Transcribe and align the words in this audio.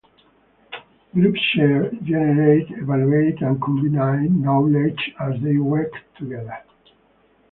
Groups 1.13 1.39
share, 1.53 1.91
generate, 2.01 2.71
evaluate, 2.71 3.39
and 3.43 3.61
combine 3.61 4.41
knowledge 4.41 5.11
as 5.19 5.39
they 5.43 5.57
work 5.57 5.91
together. 6.17 6.57